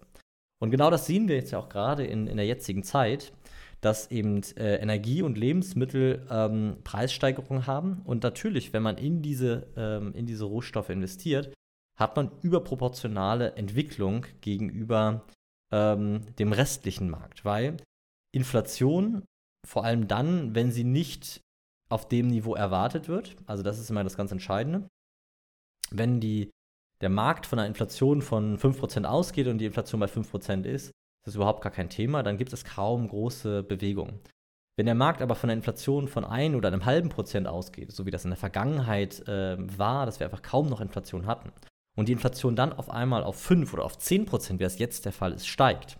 Und 0.59 0.71
genau 0.71 0.89
das 0.89 1.05
sehen 1.05 1.27
wir 1.27 1.35
jetzt 1.35 1.51
ja 1.51 1.59
auch 1.59 1.69
gerade 1.69 2.03
in, 2.05 2.27
in 2.27 2.35
der 2.35 2.47
jetzigen 2.47 2.83
Zeit, 2.83 3.31
dass 3.79 4.11
eben 4.11 4.41
äh, 4.57 4.75
Energie 4.77 5.21
und 5.21 5.37
Lebensmittel 5.37 6.25
ähm, 6.29 6.77
Preissteigerungen 6.83 7.65
haben. 7.65 8.01
Und 8.03 8.23
natürlich, 8.23 8.73
wenn 8.73 8.83
man 8.83 8.97
in 8.97 9.21
diese, 9.21 9.67
ähm, 9.77 10.13
in 10.15 10.25
diese 10.25 10.45
Rohstoffe 10.45 10.89
investiert, 10.89 11.53
hat 11.97 12.15
man 12.15 12.31
überproportionale 12.41 13.53
Entwicklung 13.53 14.25
gegenüber 14.41 15.25
ähm, 15.71 16.21
dem 16.37 16.51
restlichen 16.51 17.09
Markt, 17.09 17.45
weil 17.45 17.77
Inflation, 18.33 19.23
vor 19.67 19.83
allem 19.83 20.07
dann, 20.07 20.55
wenn 20.55 20.71
sie 20.71 20.83
nicht 20.83 21.41
auf 21.89 22.07
dem 22.07 22.27
Niveau 22.27 22.55
erwartet 22.55 23.07
wird, 23.07 23.35
also 23.45 23.63
das 23.63 23.79
ist 23.79 23.89
immer 23.89 24.03
das 24.03 24.17
ganz 24.17 24.31
Entscheidende, 24.31 24.87
wenn 25.91 26.19
die, 26.19 26.51
der 27.01 27.09
Markt 27.09 27.45
von 27.45 27.59
einer 27.59 27.67
Inflation 27.67 28.21
von 28.21 28.57
5% 28.57 29.05
ausgeht 29.05 29.47
und 29.47 29.57
die 29.57 29.65
Inflation 29.65 29.99
bei 29.99 30.07
5% 30.07 30.65
ist, 30.65 30.87
ist 30.87 30.93
das 31.25 31.35
überhaupt 31.35 31.61
gar 31.61 31.71
kein 31.71 31.89
Thema, 31.89 32.23
dann 32.23 32.37
gibt 32.37 32.53
es 32.53 32.63
kaum 32.63 33.07
große 33.07 33.63
Bewegungen. 33.63 34.19
Wenn 34.77 34.85
der 34.85 34.95
Markt 34.95 35.21
aber 35.21 35.35
von 35.35 35.49
einer 35.49 35.57
Inflation 35.57 36.07
von 36.07 36.23
1 36.23 36.55
oder 36.55 36.69
einem 36.69 36.85
halben 36.85 37.09
Prozent 37.09 37.47
ausgeht, 37.47 37.91
so 37.91 38.05
wie 38.05 38.11
das 38.11 38.23
in 38.23 38.29
der 38.29 38.37
Vergangenheit 38.37 39.27
äh, 39.27 39.57
war, 39.77 40.05
dass 40.05 40.19
wir 40.19 40.27
einfach 40.27 40.41
kaum 40.41 40.69
noch 40.69 40.79
Inflation 40.79 41.25
hatten, 41.25 41.51
und 41.99 42.07
die 42.07 42.13
Inflation 42.13 42.55
dann 42.55 42.71
auf 42.71 42.89
einmal 42.89 43.23
auf 43.23 43.35
5 43.35 43.73
oder 43.73 43.83
auf 43.83 43.97
10 43.97 44.25
Prozent, 44.25 44.59
wie 44.59 44.63
es 44.63 44.79
jetzt 44.79 45.05
der 45.05 45.11
Fall 45.11 45.33
ist, 45.33 45.47
steigt, 45.47 45.99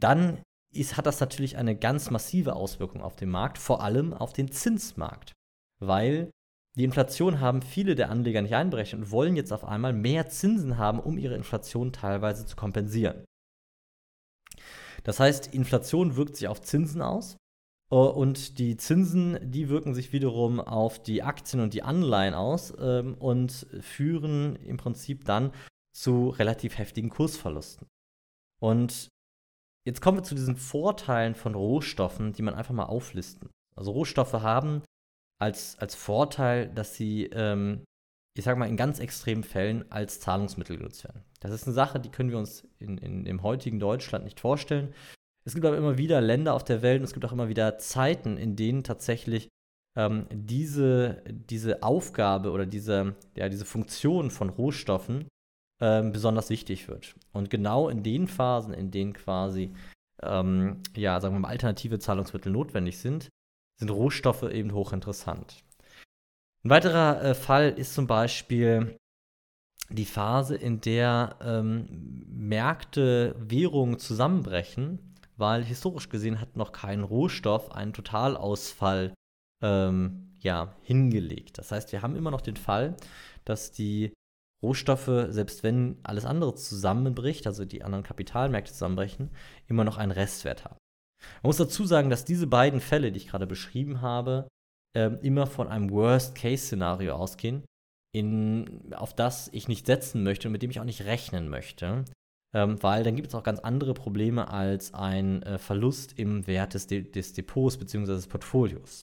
dann 0.00 0.40
ist, 0.72 0.96
hat 0.96 1.06
das 1.06 1.20
natürlich 1.20 1.56
eine 1.56 1.76
ganz 1.76 2.10
massive 2.10 2.54
Auswirkung 2.54 3.02
auf 3.02 3.16
den 3.16 3.30
Markt, 3.30 3.58
vor 3.58 3.82
allem 3.82 4.14
auf 4.14 4.32
den 4.32 4.50
Zinsmarkt. 4.50 5.32
Weil 5.80 6.30
die 6.76 6.84
Inflation 6.84 7.40
haben 7.40 7.62
viele 7.62 7.94
der 7.96 8.10
Anleger 8.10 8.42
nicht 8.42 8.54
einberechnet 8.54 9.02
und 9.02 9.10
wollen 9.10 9.36
jetzt 9.36 9.52
auf 9.52 9.64
einmal 9.64 9.92
mehr 9.92 10.28
Zinsen 10.28 10.78
haben, 10.78 11.00
um 11.00 11.18
ihre 11.18 11.34
Inflation 11.34 11.92
teilweise 11.92 12.46
zu 12.46 12.56
kompensieren. 12.56 13.24
Das 15.02 15.20
heißt, 15.20 15.52
Inflation 15.52 16.16
wirkt 16.16 16.36
sich 16.36 16.48
auf 16.48 16.62
Zinsen 16.62 17.02
aus 17.02 17.36
und 17.94 18.58
die 18.58 18.76
Zinsen, 18.76 19.38
die 19.40 19.68
wirken 19.68 19.94
sich 19.94 20.12
wiederum 20.12 20.58
auf 20.58 21.00
die 21.00 21.22
Aktien 21.22 21.62
und 21.62 21.74
die 21.74 21.82
Anleihen 21.82 22.34
aus 22.34 22.74
ähm, 22.80 23.14
und 23.14 23.66
führen 23.80 24.56
im 24.56 24.78
Prinzip 24.78 25.24
dann 25.24 25.52
zu 25.94 26.30
relativ 26.30 26.78
heftigen 26.78 27.08
Kursverlusten. 27.08 27.86
Und 28.60 29.08
jetzt 29.86 30.00
kommen 30.00 30.18
wir 30.18 30.24
zu 30.24 30.34
diesen 30.34 30.56
Vorteilen 30.56 31.36
von 31.36 31.54
Rohstoffen, 31.54 32.32
die 32.32 32.42
man 32.42 32.54
einfach 32.54 32.74
mal 32.74 32.86
auflisten. 32.86 33.50
Also 33.76 33.92
Rohstoffe 33.92 34.32
haben 34.32 34.82
als, 35.40 35.78
als 35.78 35.94
Vorteil, 35.94 36.68
dass 36.70 36.96
sie, 36.96 37.26
ähm, 37.26 37.84
ich 38.36 38.44
sage 38.44 38.58
mal, 38.58 38.68
in 38.68 38.76
ganz 38.76 38.98
extremen 38.98 39.44
Fällen 39.44 39.90
als 39.92 40.18
Zahlungsmittel 40.18 40.78
genutzt 40.78 41.04
werden. 41.04 41.22
Das 41.38 41.52
ist 41.52 41.64
eine 41.66 41.74
Sache, 41.74 42.00
die 42.00 42.10
können 42.10 42.30
wir 42.30 42.38
uns 42.38 42.66
in, 42.80 42.98
in, 42.98 43.26
im 43.26 43.42
heutigen 43.42 43.78
Deutschland 43.78 44.24
nicht 44.24 44.40
vorstellen. 44.40 44.92
Es 45.46 45.54
gibt 45.54 45.66
aber 45.66 45.76
immer 45.76 45.98
wieder 45.98 46.20
Länder 46.20 46.54
auf 46.54 46.64
der 46.64 46.82
Welt 46.82 47.00
und 47.00 47.04
es 47.04 47.12
gibt 47.12 47.24
auch 47.24 47.32
immer 47.32 47.48
wieder 47.48 47.78
Zeiten, 47.78 48.36
in 48.38 48.56
denen 48.56 48.82
tatsächlich 48.82 49.48
ähm, 49.96 50.26
diese, 50.30 51.22
diese 51.28 51.82
Aufgabe 51.82 52.50
oder 52.50 52.66
diese, 52.66 53.14
ja, 53.36 53.48
diese 53.48 53.66
Funktion 53.66 54.30
von 54.30 54.48
Rohstoffen 54.48 55.28
ähm, 55.80 56.12
besonders 56.12 56.50
wichtig 56.50 56.88
wird. 56.88 57.14
Und 57.32 57.50
genau 57.50 57.88
in 57.88 58.02
den 58.02 58.26
Phasen, 58.26 58.72
in 58.72 58.90
denen 58.90 59.12
quasi, 59.12 59.74
ähm, 60.22 60.82
ja, 60.96 61.20
sagen 61.20 61.34
wir 61.34 61.40
mal, 61.40 61.48
alternative 61.48 61.98
Zahlungsmittel 61.98 62.50
notwendig 62.50 62.98
sind, 62.98 63.28
sind 63.78 63.90
Rohstoffe 63.90 64.44
eben 64.44 64.72
hochinteressant. 64.72 65.62
Ein 66.64 66.70
weiterer 66.70 67.22
äh, 67.22 67.34
Fall 67.34 67.70
ist 67.70 67.94
zum 67.94 68.06
Beispiel 68.06 68.96
die 69.90 70.06
Phase, 70.06 70.56
in 70.56 70.80
der 70.80 71.36
ähm, 71.42 72.24
Märkte, 72.26 73.36
Währungen 73.38 73.98
zusammenbrechen 73.98 75.13
weil 75.36 75.64
historisch 75.64 76.08
gesehen 76.08 76.40
hat 76.40 76.56
noch 76.56 76.72
kein 76.72 77.02
Rohstoff 77.02 77.72
einen 77.72 77.92
Totalausfall 77.92 79.14
ähm, 79.62 80.36
ja, 80.40 80.74
hingelegt. 80.82 81.58
Das 81.58 81.72
heißt, 81.72 81.92
wir 81.92 82.02
haben 82.02 82.16
immer 82.16 82.30
noch 82.30 82.40
den 82.40 82.56
Fall, 82.56 82.96
dass 83.44 83.72
die 83.72 84.12
Rohstoffe, 84.62 85.10
selbst 85.28 85.62
wenn 85.62 85.98
alles 86.02 86.24
andere 86.24 86.54
zusammenbricht, 86.54 87.46
also 87.46 87.64
die 87.64 87.82
anderen 87.82 88.04
Kapitalmärkte 88.04 88.72
zusammenbrechen, 88.72 89.30
immer 89.66 89.84
noch 89.84 89.98
einen 89.98 90.12
Restwert 90.12 90.64
haben. 90.64 90.78
Man 91.42 91.48
muss 91.48 91.56
dazu 91.56 91.84
sagen, 91.84 92.10
dass 92.10 92.24
diese 92.24 92.46
beiden 92.46 92.80
Fälle, 92.80 93.12
die 93.12 93.18
ich 93.18 93.28
gerade 93.28 93.46
beschrieben 93.46 94.00
habe, 94.00 94.48
äh, 94.96 95.10
immer 95.22 95.46
von 95.46 95.68
einem 95.68 95.90
Worst-Case-Szenario 95.90 97.14
ausgehen, 97.14 97.64
in, 98.14 98.94
auf 98.94 99.14
das 99.14 99.48
ich 99.52 99.68
nicht 99.68 99.86
setzen 99.86 100.22
möchte 100.22 100.48
und 100.48 100.52
mit 100.52 100.62
dem 100.62 100.70
ich 100.70 100.80
auch 100.80 100.84
nicht 100.84 101.04
rechnen 101.04 101.48
möchte 101.48 102.04
ähm, 102.54 102.82
weil 102.82 103.02
dann 103.04 103.16
gibt 103.16 103.28
es 103.28 103.34
auch 103.34 103.42
ganz 103.42 103.58
andere 103.60 103.92
Probleme 103.92 104.48
als 104.48 104.94
ein 104.94 105.42
äh, 105.42 105.58
Verlust 105.58 106.18
im 106.18 106.46
Wert 106.46 106.74
des, 106.74 106.86
De 106.86 107.02
des 107.02 107.32
Depots 107.32 107.76
bzw. 107.76 108.06
des 108.06 108.28
Portfolios. 108.28 109.02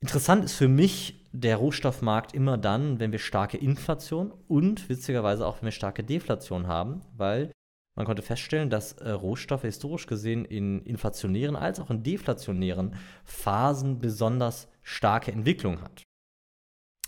Interessant 0.00 0.44
ist 0.44 0.54
für 0.54 0.68
mich 0.68 1.26
der 1.32 1.56
Rohstoffmarkt 1.56 2.32
immer 2.32 2.56
dann, 2.56 3.00
wenn 3.00 3.10
wir 3.10 3.18
starke 3.18 3.56
Inflation 3.56 4.32
und 4.46 4.88
witzigerweise 4.88 5.44
auch 5.46 5.56
wenn 5.56 5.66
wir 5.66 5.72
starke 5.72 6.04
Deflation 6.04 6.68
haben, 6.68 7.02
weil 7.16 7.50
man 7.96 8.06
konnte 8.06 8.22
feststellen, 8.22 8.70
dass 8.70 8.92
äh, 8.92 9.10
Rohstoffe 9.10 9.62
historisch 9.62 10.06
gesehen 10.06 10.44
in 10.44 10.82
inflationären 10.82 11.56
als 11.56 11.80
auch 11.80 11.90
in 11.90 12.04
deflationären 12.04 12.94
Phasen 13.24 13.98
besonders 13.98 14.68
starke 14.82 15.32
Entwicklung 15.32 15.82
hat. 15.82 16.04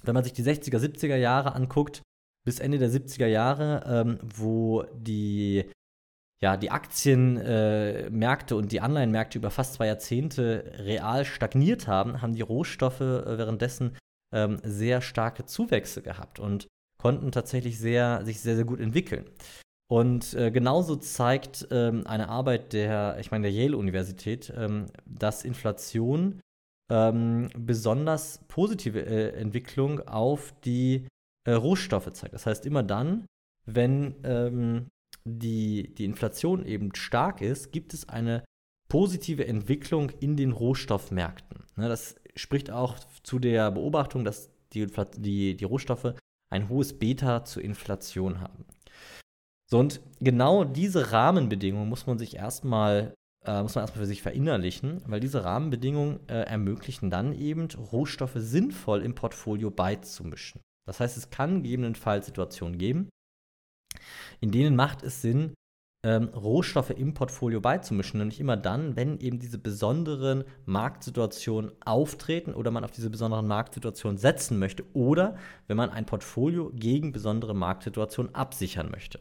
Wenn 0.03 0.15
man 0.15 0.25
sich 0.25 0.33
die 0.33 0.43
60er, 0.43 0.79
70er 0.79 1.15
Jahre 1.15 1.55
anguckt, 1.55 2.03
bis 2.45 2.59
Ende 2.59 2.79
der 2.79 2.91
70er 2.91 3.27
Jahre, 3.27 3.85
ähm, 3.87 4.19
wo 4.23 4.85
die, 4.95 5.71
ja, 6.43 6.57
die 6.57 6.71
Aktienmärkte 6.71 8.55
äh, 8.55 8.59
und 8.59 8.73
die 8.73 8.81
Anleihenmärkte 8.81 9.39
über 9.39 9.51
fast 9.51 9.75
zwei 9.75 9.87
Jahrzehnte 9.87 10.73
real 10.79 11.25
stagniert 11.25 11.87
haben, 11.87 12.23
haben 12.23 12.35
die 12.35 12.43
Rohstoffe 12.43 13.01
äh, 13.01 13.39
währenddessen 13.39 13.97
ähm, 14.35 14.59
sehr 14.63 15.01
starke 15.01 15.45
Zuwächse 15.45 16.03
gehabt 16.03 16.39
und 16.39 16.69
konnten 17.01 17.33
tatsächlich 17.33 17.79
sehr, 17.79 18.25
sich 18.25 18.41
sehr, 18.41 18.57
sehr 18.57 18.65
gut 18.65 18.81
entwickeln. 18.81 19.27
Und 19.91 20.35
äh, 20.35 20.53
genauso 20.53 20.95
zeigt 20.97 21.67
ähm, 21.73 22.07
eine 22.07 22.29
Arbeit 22.29 22.73
der, 22.73 23.17
ich 23.19 23.33
meine, 23.33 23.51
der 23.51 23.53
Yale-Universität, 23.53 24.53
ähm, 24.57 24.87
dass 25.05 25.45
Inflation 25.45 26.41
ähm, 26.91 27.49
besonders 27.57 28.39
positive 28.47 29.01
äh, 29.01 29.31
Entwicklung 29.31 30.07
auf 30.07 30.55
die 30.65 31.09
äh, 31.45 31.53
Rohstoffe 31.53 32.13
zeigt. 32.13 32.35
Das 32.35 32.47
heißt, 32.47 32.67
immer 32.67 32.83
dann, 32.83 33.27
wenn 33.67 34.17
ähm, 34.25 34.89
die, 35.25 35.95
die 35.95 36.05
Inflation 36.05 36.65
eben 36.65 36.95
stark 36.95 37.41
ist, 37.41 37.73
gibt 37.73 37.95
es 37.95 38.09
eine 38.09 38.45
positive 38.89 39.47
Entwicklung 39.47 40.11
in 40.21 40.37
den 40.37 40.53
Rohstoffmärkten. 40.53 41.65
Ne, 41.77 41.89
das 41.89 42.17
spricht 42.35 42.71
auch 42.71 42.99
zu 43.23 43.39
der 43.39 43.71
Beobachtung, 43.71 44.25
dass 44.25 44.51
die, 44.73 44.87
die, 45.17 45.57
die 45.57 45.65
Rohstoffe 45.65 46.15
ein 46.51 46.69
hohes 46.69 46.99
Beta 46.99 47.45
zur 47.45 47.63
Inflation 47.63 48.41
haben. 48.41 48.65
So, 49.71 49.79
und 49.79 50.01
genau 50.19 50.65
diese 50.65 51.13
Rahmenbedingungen 51.13 51.89
muss 51.89 52.07
man 52.07 52.19
sich 52.19 52.37
erstmal 52.37 53.15
äh, 53.45 53.63
muss 53.63 53.75
man 53.75 53.83
erstmal 53.83 54.03
für 54.03 54.07
sich 54.07 54.23
verinnerlichen, 54.23 55.03
weil 55.07 55.21
diese 55.21 55.45
Rahmenbedingungen 55.45 56.21
äh, 56.29 56.43
ermöglichen 56.43 57.11
dann 57.11 57.33
eben, 57.33 57.69
Rohstoffe 57.71 58.37
sinnvoll 58.37 59.03
im 59.03 59.15
Portfolio 59.15 59.71
beizumischen. 59.71 60.61
Das 60.91 60.99
heißt, 60.99 61.17
es 61.17 61.31
kann 61.31 61.63
gegebenenfalls 61.63 62.27
Situationen 62.27 62.77
geben, 62.77 63.11
in 64.41 64.51
denen 64.51 64.75
macht 64.75 65.05
es 65.05 65.23
Sinn, 65.23 65.55
ähm, 66.05 66.31
Rohstoffe 66.31 66.91
im 66.91 67.15
Portfolio 67.15 67.61
beizumischen. 67.61 68.19
Nämlich 68.19 68.41
immer 68.41 68.57
dann, 68.57 68.97
wenn 68.97 69.21
eben 69.21 69.39
diese 69.39 69.59
besonderen 69.59 70.43
Marktsituationen 70.67 71.71
auftreten 71.85 72.55
oder 72.55 72.73
man 72.73 72.83
auf 72.83 72.91
diese 72.91 73.09
besonderen 73.09 73.47
Marktsituationen 73.47 74.19
setzen 74.19 74.59
möchte 74.59 74.85
oder 74.93 75.37
wenn 75.69 75.77
man 75.77 75.91
ein 75.91 76.07
Portfolio 76.07 76.73
gegen 76.75 77.13
besondere 77.13 77.55
Marktsituationen 77.55 78.35
absichern 78.35 78.91
möchte. 78.91 79.21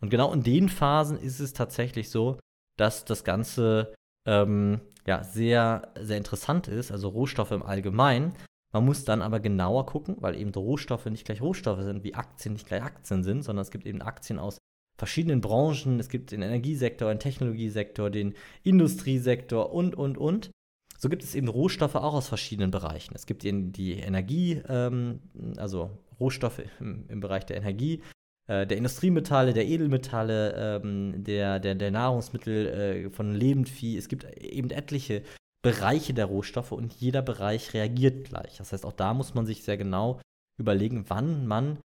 Und 0.00 0.08
genau 0.08 0.32
in 0.32 0.44
den 0.44 0.68
Phasen 0.68 1.18
ist 1.18 1.40
es 1.40 1.52
tatsächlich 1.52 2.10
so, 2.10 2.38
dass 2.78 3.04
das 3.04 3.24
Ganze 3.24 3.92
ähm, 4.28 4.80
ja, 5.04 5.24
sehr, 5.24 5.92
sehr 5.98 6.18
interessant 6.18 6.68
ist, 6.68 6.92
also 6.92 7.08
Rohstoffe 7.08 7.50
im 7.50 7.64
Allgemeinen, 7.64 8.36
man 8.72 8.84
muss 8.84 9.04
dann 9.04 9.22
aber 9.22 9.40
genauer 9.40 9.86
gucken, 9.86 10.16
weil 10.20 10.34
eben 10.34 10.50
Rohstoffe 10.50 11.06
nicht 11.06 11.26
gleich 11.26 11.42
Rohstoffe 11.42 11.82
sind, 11.82 12.04
wie 12.04 12.14
Aktien 12.14 12.54
nicht 12.54 12.66
gleich 12.66 12.82
Aktien 12.82 13.22
sind, 13.22 13.42
sondern 13.42 13.62
es 13.62 13.70
gibt 13.70 13.86
eben 13.86 14.00
Aktien 14.00 14.38
aus 14.38 14.58
verschiedenen 14.98 15.40
Branchen. 15.40 16.00
Es 16.00 16.08
gibt 16.08 16.30
den 16.30 16.42
Energiesektor, 16.42 17.08
den 17.08 17.18
Technologiesektor, 17.18 18.08
den 18.08 18.34
Industriesektor 18.62 19.72
und, 19.72 19.94
und, 19.94 20.16
und. 20.16 20.50
So 20.98 21.08
gibt 21.08 21.22
es 21.24 21.34
eben 21.34 21.48
Rohstoffe 21.48 21.96
auch 21.96 22.14
aus 22.14 22.28
verschiedenen 22.28 22.70
Bereichen. 22.70 23.14
Es 23.14 23.26
gibt 23.26 23.44
eben 23.44 23.72
die 23.72 23.94
Energie, 23.94 24.62
ähm, 24.68 25.20
also 25.56 25.90
Rohstoffe 26.20 26.62
im, 26.80 27.04
im, 27.08 27.20
Bereich 27.20 27.44
der 27.44 27.56
Energie, 27.56 28.02
äh, 28.46 28.66
der 28.66 28.76
Industriemetalle, 28.76 29.52
der 29.52 29.66
Edelmetalle, 29.66 30.80
ähm, 30.82 31.24
der, 31.24 31.58
der, 31.58 31.74
der 31.74 31.90
Nahrungsmittel 31.90 32.66
äh, 32.68 33.10
von 33.10 33.34
Lebendvieh. 33.34 33.98
Es 33.98 34.08
gibt 34.08 34.24
eben 34.36 34.70
etliche 34.70 35.24
Bereiche 35.62 36.12
der 36.12 36.26
Rohstoffe 36.26 36.72
und 36.72 36.92
jeder 36.94 37.22
Bereich 37.22 37.72
reagiert 37.72 38.28
gleich. 38.28 38.58
Das 38.58 38.72
heißt, 38.72 38.84
auch 38.84 38.92
da 38.92 39.14
muss 39.14 39.34
man 39.34 39.46
sich 39.46 39.62
sehr 39.62 39.76
genau 39.76 40.20
überlegen, 40.58 41.04
wann 41.08 41.46
man 41.46 41.78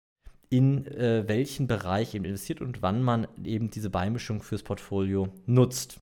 in 0.50 0.88
äh, 0.88 1.28
welchen 1.28 1.68
Bereich 1.68 2.16
eben 2.16 2.26
investiert 2.26 2.62
und 2.62 2.82
wann 2.82 3.04
man 3.04 3.28
eben 3.44 3.70
diese 3.70 3.90
Beimischung 3.90 4.42
fürs 4.42 4.64
Portfolio 4.64 5.30
nutzt. 5.46 6.00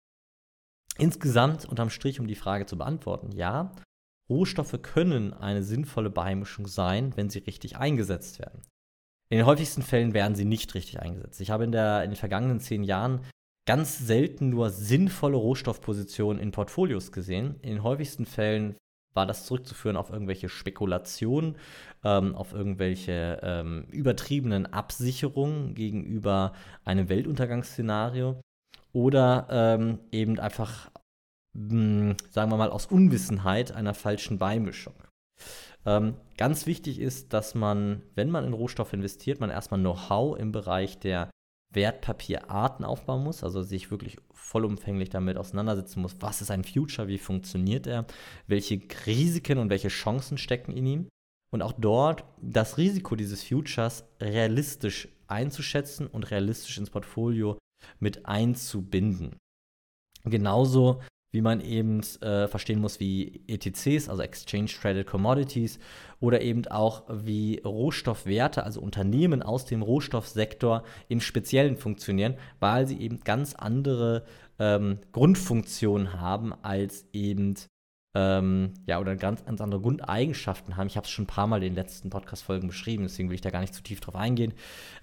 Insgesamt 0.98 1.66
unterm 1.66 1.90
Strich, 1.90 2.20
um 2.20 2.28
die 2.28 2.36
Frage 2.36 2.66
zu 2.66 2.78
beantworten, 2.78 3.32
ja, 3.34 3.76
Rohstoffe 4.30 4.80
können 4.82 5.34
eine 5.34 5.64
sinnvolle 5.64 6.10
Beimischung 6.10 6.68
sein, 6.68 7.16
wenn 7.16 7.30
sie 7.30 7.40
richtig 7.40 7.78
eingesetzt 7.78 8.40
werden. 8.40 8.62
In 9.30 9.38
den 9.38 9.46
häufigsten 9.46 9.82
Fällen 9.82 10.14
werden 10.14 10.36
sie 10.36 10.46
nicht 10.46 10.74
richtig 10.76 11.00
eingesetzt. 11.00 11.42
Ich 11.42 11.50
habe 11.50 11.64
in, 11.64 11.72
der, 11.72 12.04
in 12.04 12.12
den 12.12 12.16
vergangenen 12.16 12.60
zehn 12.60 12.84
Jahren 12.84 13.22
ganz 13.66 13.98
selten 13.98 14.50
nur 14.50 14.70
sinnvolle 14.70 15.38
Rohstoffpositionen 15.38 16.42
in 16.42 16.52
Portfolios 16.52 17.12
gesehen. 17.12 17.56
In 17.62 17.70
den 17.70 17.84
häufigsten 17.84 18.26
Fällen 18.26 18.76
war 19.16 19.26
das 19.26 19.46
zurückzuführen 19.46 19.98
auf 19.98 20.10
irgendwelche 20.12 20.50
Spekulationen, 20.50 21.58
ähm, 22.04 22.36
auf 22.36 22.54
irgendwelche 22.54 23.40
ähm, 23.42 23.88
übertriebenen 23.92 24.66
Absicherungen 24.68 25.74
gegenüber 25.74 26.54
einem 26.84 27.10
Weltuntergangsszenario 27.10 28.40
oder 28.94 29.48
ähm, 29.50 30.00
eben 30.12 30.40
einfach, 30.40 30.92
mh, 31.54 31.72
hm, 31.72 32.18
sagen 32.30 32.52
wir 32.52 32.58
mal, 32.58 32.70
aus 32.70 32.86
Unwissenheit 32.88 33.72
einer 33.72 33.94
falschen 33.94 34.38
Beimischung. 34.38 34.96
Ähm, 35.86 36.16
ganz 36.38 36.66
wichtig 36.66 37.00
ist, 37.00 37.34
dass 37.34 37.56
man, 37.56 38.02
wenn 38.16 38.32
man 38.32 38.46
in 38.46 38.54
Rohstoffe 38.54 38.94
investiert, 38.94 39.40
man 39.40 39.50
erstmal 39.50 39.80
Know-how 39.80 40.38
im 40.38 40.52
Bereich 40.52 41.00
der 41.00 41.30
Wertpapierarten 41.76 42.86
aufbauen 42.86 43.24
muss, 43.24 43.44
also 43.44 43.62
sich 43.62 43.92
wirklich 43.92 44.18
vollumfänglich 44.32 45.10
damit 45.10 45.38
auseinandersetzen 45.38 46.02
muss, 46.02 46.16
was 46.20 46.42
ist 46.42 46.52
ein 46.52 46.64
Future, 46.64 47.08
wie 47.08 47.18
funktioniert 47.18 47.88
er, 47.88 48.06
welche 48.48 48.82
Risiken 49.06 49.58
und 49.58 49.70
welche 49.70 49.90
Chancen 49.90 50.38
stecken 50.38 50.72
in 50.72 50.86
ihm 50.86 51.10
und 51.52 51.62
auch 51.62 51.74
dort 51.74 52.24
das 52.42 52.78
Risiko 52.78 53.16
dieses 53.16 53.44
Futures 53.44 54.06
realistisch 54.20 55.10
einzuschätzen 55.28 56.08
und 56.08 56.32
realistisch 56.32 56.78
ins 56.78 56.90
Portfolio 56.90 57.58
mit 58.00 58.26
einzubinden. 58.26 59.38
Genauso 60.24 61.02
wie 61.36 61.42
man 61.42 61.62
eben 61.62 62.02
äh, 62.22 62.48
verstehen 62.48 62.80
muss, 62.80 63.00
wie 63.00 63.42
ETCs, 63.48 64.10
also 64.10 64.24
Exchange 64.24 64.68
Traded 64.68 65.06
Commodities, 65.06 65.78
oder 66.20 66.42
eben 66.42 66.66
auch 66.68 67.04
wie 67.10 67.62
Rohstoffwerte, 67.64 68.64
also 68.64 68.82
Unternehmen 68.82 69.44
aus 69.44 69.66
dem 69.66 69.82
Rohstoffsektor 69.84 70.84
im 71.10 71.20
Speziellen 71.20 71.78
funktionieren, 71.78 72.36
weil 72.60 72.88
sie 72.88 73.00
eben 73.00 73.20
ganz 73.20 73.54
andere 73.54 74.24
ähm, 74.58 75.00
Grundfunktionen 75.12 76.20
haben 76.20 76.54
als 76.64 77.06
eben 77.12 77.56
ähm, 78.16 78.74
ja, 78.88 79.00
oder 79.00 79.18
ganz, 79.18 79.44
ganz 79.44 79.60
andere 79.60 79.82
Grundeigenschaften 79.82 80.78
haben. 80.78 80.88
Ich 80.88 80.96
habe 80.96 81.06
es 81.06 81.12
schon 81.12 81.26
ein 81.26 81.28
paar 81.28 81.48
Mal 81.48 81.58
in 81.58 81.74
den 81.74 81.76
letzten 81.76 82.10
Podcast-Folgen 82.10 82.70
beschrieben, 82.70 83.04
deswegen 83.04 83.30
will 83.30 83.36
ich 83.36 83.42
da 83.42 83.50
gar 83.50 83.60
nicht 83.60 83.74
zu 83.76 83.84
tief 83.84 84.00
drauf 84.00 84.16
eingehen. 84.16 84.54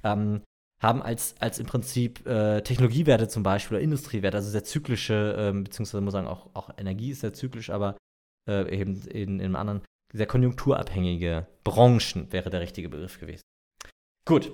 Ähm, 0.03 0.41
haben 0.83 1.01
als, 1.01 1.35
als 1.39 1.59
im 1.59 1.67
Prinzip 1.67 2.27
äh, 2.27 2.61
Technologiewerte 2.63 3.29
zum 3.29 3.43
Beispiel 3.43 3.77
oder 3.77 3.85
Industriewerte, 3.85 4.37
also 4.37 4.51
sehr 4.51 4.65
zyklische, 4.65 5.37
ähm, 5.39 5.65
beziehungsweise 5.65 6.03
muss 6.03 6.13
sagen, 6.13 6.27
auch, 6.27 6.51
auch 6.55 6.71
Energie 6.77 7.13
ist 7.13 7.21
sehr 7.21 7.33
zyklisch, 7.33 7.71
aber 7.71 7.97
äh, 8.49 8.77
eben 8.77 9.01
in, 9.07 9.39
in 9.39 9.41
einem 9.41 9.57
anderen, 9.57 9.83
sehr 10.13 10.27
konjunkturabhängige 10.27 11.47
Branchen 11.65 12.31
wäre 12.33 12.51
der 12.51 12.61
richtige 12.61 12.89
Begriff 12.89 13.19
gewesen. 13.19 13.43
Gut. 14.27 14.53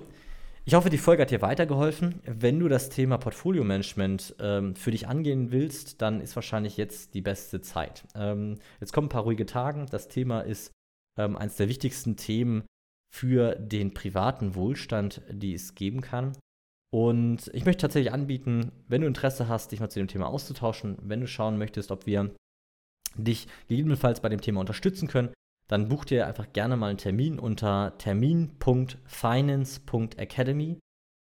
Ich 0.65 0.75
hoffe, 0.75 0.91
die 0.91 0.99
Folge 0.99 1.23
hat 1.23 1.31
dir 1.31 1.41
weitergeholfen. 1.41 2.21
Wenn 2.25 2.59
du 2.59 2.67
das 2.67 2.89
Thema 2.89 3.17
Portfolio-Management 3.17 4.35
ähm, 4.39 4.75
für 4.75 4.91
dich 4.91 5.07
angehen 5.07 5.51
willst, 5.51 6.01
dann 6.01 6.21
ist 6.21 6.35
wahrscheinlich 6.35 6.77
jetzt 6.77 7.15
die 7.15 7.21
beste 7.21 7.61
Zeit. 7.61 8.03
Ähm, 8.13 8.59
jetzt 8.79 8.93
kommen 8.93 9.07
ein 9.07 9.09
paar 9.09 9.23
ruhige 9.23 9.47
Tage. 9.47 9.85
Das 9.89 10.09
Thema 10.09 10.41
ist 10.41 10.71
ähm, 11.17 11.35
eines 11.37 11.55
der 11.55 11.69
wichtigsten 11.69 12.17
Themen 12.17 12.65
für 13.11 13.55
den 13.55 13.93
privaten 13.93 14.55
Wohlstand, 14.55 15.21
die 15.29 15.53
es 15.53 15.75
geben 15.75 16.01
kann. 16.01 16.37
Und 16.91 17.49
ich 17.53 17.65
möchte 17.65 17.81
tatsächlich 17.81 18.13
anbieten, 18.13 18.71
wenn 18.87 19.01
du 19.01 19.07
Interesse 19.07 19.47
hast, 19.47 19.71
dich 19.71 19.79
mal 19.79 19.89
zu 19.89 19.99
dem 19.99 20.07
Thema 20.07 20.27
auszutauschen, 20.27 20.97
wenn 21.01 21.21
du 21.21 21.27
schauen 21.27 21.57
möchtest, 21.57 21.91
ob 21.91 22.05
wir 22.05 22.35
dich 23.15 23.47
gegebenenfalls 23.67 24.21
bei 24.21 24.29
dem 24.29 24.41
Thema 24.41 24.59
unterstützen 24.59 25.07
können, 25.07 25.33
dann 25.67 25.87
buch 25.87 26.05
dir 26.05 26.27
einfach 26.27 26.51
gerne 26.51 26.77
mal 26.77 26.89
einen 26.89 26.97
Termin 26.97 27.37
unter 27.37 27.95
termin.finance.academy. 27.97 30.79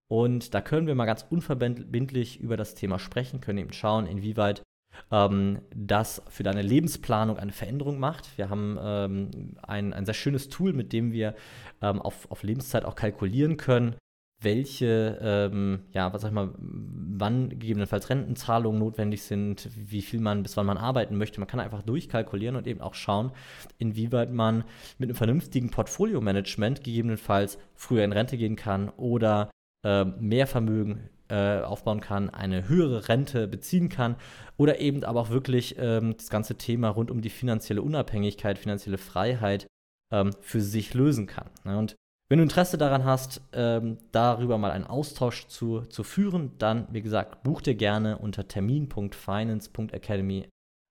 Und 0.09 0.53
da 0.53 0.61
können 0.61 0.87
wir 0.87 0.95
mal 0.95 1.05
ganz 1.05 1.25
unverbindlich 1.29 2.39
über 2.39 2.55
das 2.55 2.75
Thema 2.75 2.97
sprechen, 2.99 3.41
können 3.41 3.57
eben 3.57 3.73
schauen, 3.73 4.05
inwieweit 4.05 4.63
ähm, 5.11 5.59
das 5.75 6.21
für 6.29 6.43
deine 6.43 6.61
Lebensplanung 6.61 7.37
eine 7.37 7.51
Veränderung 7.51 7.99
macht. 7.99 8.37
Wir 8.37 8.49
haben 8.49 8.77
ähm, 8.81 9.55
ein, 9.61 9.93
ein 9.93 10.05
sehr 10.05 10.13
schönes 10.13 10.49
Tool, 10.49 10.73
mit 10.73 10.93
dem 10.93 11.11
wir 11.11 11.35
ähm, 11.81 12.01
auf, 12.01 12.29
auf 12.31 12.43
Lebenszeit 12.43 12.85
auch 12.85 12.95
kalkulieren 12.95 13.57
können, 13.57 13.95
welche, 14.39 15.17
ähm, 15.21 15.79
ja, 15.93 16.13
was 16.13 16.21
sag 16.21 16.29
ich 16.29 16.35
mal, 16.35 16.53
wann 16.59 17.49
gegebenenfalls 17.49 18.09
Rentenzahlungen 18.09 18.79
notwendig 18.79 19.23
sind, 19.23 19.67
wie 19.75 20.03
viel 20.03 20.19
man, 20.19 20.43
bis 20.43 20.55
wann 20.57 20.67
man 20.67 20.77
arbeiten 20.77 21.17
möchte. 21.17 21.39
Man 21.39 21.47
kann 21.47 21.59
einfach 21.59 21.81
durchkalkulieren 21.81 22.55
und 22.55 22.67
eben 22.67 22.81
auch 22.81 22.93
schauen, 22.93 23.31
inwieweit 23.79 24.31
man 24.31 24.63
mit 24.99 25.09
einem 25.09 25.15
vernünftigen 25.15 25.71
Portfolio-Management 25.71 26.83
gegebenenfalls 26.83 27.57
früher 27.73 28.03
in 28.03 28.11
Rente 28.13 28.37
gehen 28.37 28.55
kann 28.55 28.89
oder 28.89 29.49
äh, 29.83 30.05
mehr 30.05 30.45
Vermögen 30.45 31.09
äh, 31.29 31.61
aufbauen 31.61 32.01
kann, 32.01 32.29
eine 32.29 32.67
höhere 32.67 33.09
Rente 33.09 33.47
beziehen 33.47 33.89
kann 33.89 34.15
oder 34.57 34.79
eben 34.79 35.03
aber 35.03 35.21
auch 35.21 35.29
wirklich 35.29 35.75
ähm, 35.77 36.15
das 36.17 36.29
ganze 36.29 36.55
Thema 36.55 36.89
rund 36.89 37.11
um 37.11 37.21
die 37.21 37.29
finanzielle 37.29 37.81
Unabhängigkeit, 37.81 38.57
finanzielle 38.57 38.97
Freiheit 38.97 39.67
ähm, 40.11 40.31
für 40.41 40.61
sich 40.61 40.93
lösen 40.93 41.27
kann. 41.27 41.49
Ne? 41.63 41.77
Und 41.77 41.95
wenn 42.29 42.39
du 42.39 42.43
Interesse 42.43 42.77
daran 42.77 43.05
hast, 43.05 43.41
ähm, 43.53 43.97
darüber 44.11 44.57
mal 44.57 44.71
einen 44.71 44.85
Austausch 44.85 45.47
zu, 45.47 45.81
zu 45.81 46.03
führen, 46.03 46.51
dann, 46.57 46.87
wie 46.91 47.01
gesagt, 47.01 47.43
buch 47.43 47.61
dir 47.61 47.75
gerne 47.75 48.17
unter 48.17 48.47
termin.finance.academy 48.47 50.49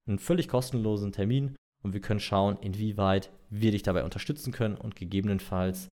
einen 0.09 0.19
völlig 0.19 0.49
kostenlosen 0.49 1.13
Termin 1.13 1.57
und 1.83 1.93
wir 1.93 2.01
können 2.01 2.21
schauen, 2.21 2.57
inwieweit 2.61 3.31
wir 3.51 3.71
dich 3.71 3.83
dabei 3.83 4.05
unterstützen 4.05 4.53
können 4.53 4.77
und 4.77 4.97
gegebenenfalls 4.97 5.89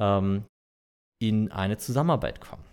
ähm, 0.00 0.44
in 1.20 1.52
eine 1.52 1.76
Zusammenarbeit 1.76 2.40
kommen. 2.40 2.64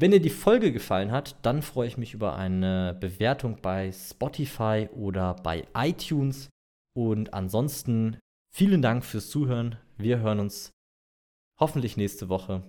Wenn 0.00 0.12
dir 0.12 0.20
die 0.20 0.30
Folge 0.30 0.70
gefallen 0.70 1.10
hat, 1.10 1.34
dann 1.42 1.60
freue 1.60 1.88
ich 1.88 1.98
mich 1.98 2.14
über 2.14 2.36
eine 2.36 2.96
Bewertung 3.00 3.60
bei 3.60 3.90
Spotify 3.90 4.88
oder 4.92 5.34
bei 5.34 5.66
iTunes. 5.74 6.48
Und 6.96 7.34
ansonsten 7.34 8.16
vielen 8.54 8.80
Dank 8.80 9.04
fürs 9.04 9.28
Zuhören. 9.28 9.76
Wir 9.96 10.20
hören 10.20 10.38
uns 10.38 10.70
hoffentlich 11.58 11.96
nächste 11.96 12.28
Woche. 12.28 12.62